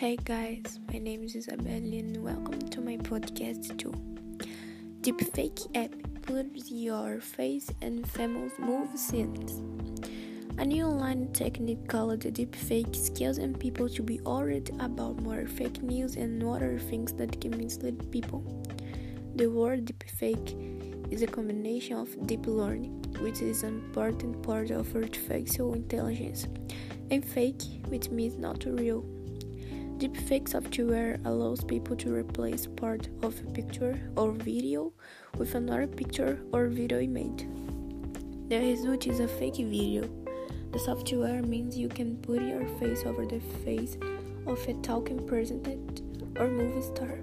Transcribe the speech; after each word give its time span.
Hey 0.00 0.16
guys, 0.16 0.80
my 0.90 0.98
name 0.98 1.24
is 1.24 1.36
Isabelle 1.36 1.74
and 1.74 2.24
welcome 2.24 2.58
to 2.70 2.80
my 2.80 2.96
podcast 2.96 3.76
too. 3.76 3.92
Deepfake 5.02 5.76
app 5.76 5.90
puts 6.22 6.70
your 6.70 7.20
face 7.20 7.70
in 7.82 8.02
famous 8.04 8.54
movie 8.58 8.96
scenes. 8.96 9.60
A 10.56 10.64
new 10.64 10.86
online 10.86 11.30
technique 11.34 11.86
called 11.86 12.20
deepfake 12.20 12.96
skills 12.96 13.36
and 13.36 13.60
people 13.60 13.90
to 13.90 14.02
be 14.02 14.18
worried 14.20 14.70
about 14.80 15.20
more 15.20 15.44
fake 15.46 15.82
news 15.82 16.16
and 16.16 16.42
other 16.42 16.78
things 16.78 17.12
that 17.12 17.38
can 17.38 17.58
mislead 17.58 18.10
people. 18.10 18.42
The 19.36 19.48
word 19.48 19.84
deepfake 19.84 21.12
is 21.12 21.20
a 21.20 21.26
combination 21.26 21.98
of 21.98 22.26
deep 22.26 22.46
learning, 22.46 23.04
which 23.18 23.42
is 23.42 23.64
an 23.64 23.74
important 23.74 24.42
part 24.42 24.70
of 24.70 24.96
artificial 24.96 25.74
intelligence, 25.74 26.46
and 27.10 27.22
fake, 27.22 27.64
which 27.88 28.08
means 28.08 28.38
not 28.38 28.64
real. 28.64 29.04
Deepfake 30.00 30.48
software 30.48 31.20
allows 31.26 31.62
people 31.62 31.94
to 31.94 32.14
replace 32.14 32.66
part 32.66 33.10
of 33.22 33.38
a 33.40 33.50
picture 33.50 34.00
or 34.16 34.32
video 34.32 34.94
with 35.36 35.54
another 35.54 35.86
picture 35.86 36.40
or 36.54 36.68
video 36.68 37.00
image. 37.00 37.46
The 38.48 38.60
result 38.60 39.06
is 39.06 39.20
a 39.20 39.28
fake 39.28 39.56
video. 39.56 40.08
The 40.72 40.78
software 40.78 41.42
means 41.42 41.76
you 41.76 41.90
can 41.90 42.16
put 42.16 42.40
your 42.40 42.66
face 42.78 43.02
over 43.04 43.26
the 43.26 43.40
face 43.62 43.98
of 44.46 44.66
a 44.66 44.72
talking 44.80 45.26
president 45.26 46.00
or 46.38 46.48
movie 46.48 46.80
star. 46.80 47.18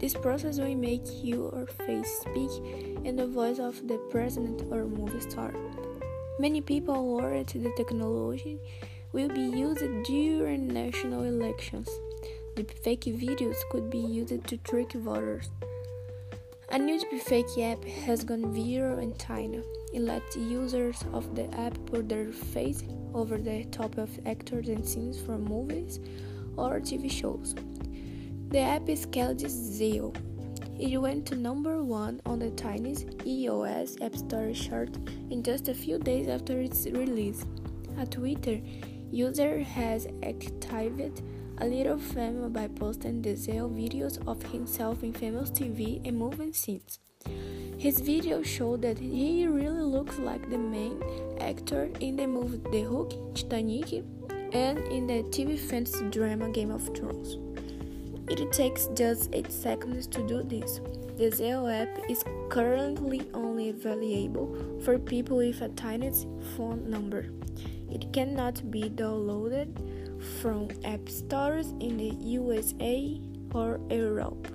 This 0.00 0.14
process 0.14 0.58
will 0.58 0.74
make 0.74 1.04
your 1.22 1.66
face 1.86 2.08
speak 2.22 2.50
in 3.04 3.16
the 3.16 3.26
voice 3.26 3.58
of 3.58 3.86
the 3.86 3.98
president 4.08 4.62
or 4.72 4.86
movie 4.86 5.20
star. 5.20 5.52
Many 6.38 6.62
people 6.62 7.16
worry 7.16 7.42
the 7.42 7.70
technology 7.76 8.62
will 9.12 9.28
be 9.28 9.40
used 9.40 9.84
during 10.04 10.66
national 10.66 11.24
elections. 11.24 11.88
The 12.56 12.64
fake 12.64 13.04
videos 13.04 13.56
could 13.70 13.90
be 13.90 13.98
used 13.98 14.46
to 14.46 14.56
trick 14.58 14.92
voters. 14.92 15.50
A 16.70 16.78
new 16.78 16.98
deepfake 16.98 17.72
app 17.72 17.84
has 18.06 18.24
gone 18.24 18.44
viral 18.54 19.02
in 19.02 19.14
China. 19.18 19.62
It 19.92 20.00
lets 20.00 20.36
users 20.36 21.04
of 21.12 21.34
the 21.34 21.52
app 21.54 21.76
put 21.86 22.08
their 22.08 22.32
face 22.32 22.82
over 23.12 23.36
the 23.36 23.64
top 23.64 23.98
of 23.98 24.10
actors 24.26 24.68
and 24.68 24.86
scenes 24.86 25.20
from 25.20 25.44
movies 25.44 26.00
or 26.56 26.80
TV 26.80 27.10
shows. 27.10 27.54
The 28.48 28.60
app 28.60 28.88
is 28.88 29.04
called 29.04 29.38
Zeo. 29.38 30.16
It 30.78 30.96
went 30.96 31.26
to 31.26 31.36
number 31.36 31.82
one 31.82 32.20
on 32.24 32.38
the 32.38 32.50
Chinese 32.50 33.04
iOS 33.04 34.00
App 34.02 34.16
Store 34.16 34.52
chart 34.52 34.96
in 35.30 35.42
just 35.42 35.68
a 35.68 35.74
few 35.74 35.98
days 35.98 36.28
after 36.28 36.58
its 36.58 36.86
release. 36.86 37.44
At 37.98 38.12
Twitter, 38.12 38.60
User 39.12 39.62
has 39.62 40.06
activated 40.22 41.20
a 41.58 41.66
little 41.66 41.98
fame 41.98 42.50
by 42.50 42.66
posting 42.66 43.20
the 43.20 43.34
Zeo 43.34 43.68
videos 43.70 44.16
of 44.26 44.42
himself 44.42 45.02
in 45.02 45.12
famous 45.12 45.50
TV 45.50 46.00
and 46.08 46.18
movie 46.18 46.54
scenes. 46.54 46.98
His 47.76 48.00
videos 48.00 48.46
show 48.46 48.78
that 48.78 48.98
he 48.98 49.46
really 49.46 49.82
looks 49.82 50.18
like 50.18 50.48
the 50.48 50.56
main 50.56 51.02
actor 51.42 51.90
in 52.00 52.16
the 52.16 52.26
movie 52.26 52.62
The 52.72 52.84
Hook, 52.84 53.34
Titanic, 53.34 54.02
and 54.54 54.78
in 54.78 55.06
the 55.06 55.24
TV 55.24 55.58
fantasy 55.58 56.08
drama 56.08 56.48
Game 56.48 56.70
of 56.70 56.82
Thrones. 56.96 57.36
It 58.32 58.50
takes 58.50 58.86
just 58.94 59.28
8 59.34 59.52
seconds 59.52 60.06
to 60.06 60.26
do 60.26 60.42
this. 60.42 60.80
The 61.18 61.28
Zeo 61.28 61.68
app 61.70 61.98
is 62.08 62.24
currently 62.48 63.28
only 63.34 63.68
available 63.68 64.80
for 64.82 64.98
people 64.98 65.36
with 65.36 65.60
a 65.60 65.68
Chinese 65.68 66.24
phone 66.56 66.88
number. 66.88 67.26
It 67.90 68.10
cannot 68.14 68.70
be 68.70 68.84
downloaded 68.84 69.76
from 70.40 70.68
app 70.82 71.10
stores 71.10 71.74
in 71.80 71.98
the 71.98 72.16
USA 72.24 73.20
or 73.52 73.78
Europe. 73.90 74.48